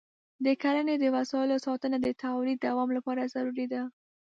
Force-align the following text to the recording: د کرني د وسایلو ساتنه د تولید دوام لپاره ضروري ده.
د 0.45 0.47
کرني 0.61 0.95
د 0.99 1.05
وسایلو 1.15 1.57
ساتنه 1.65 1.97
د 2.01 2.07
تولید 2.23 2.57
دوام 2.67 2.89
لپاره 2.97 3.31
ضروري 3.33 3.65
ده. 3.73 3.81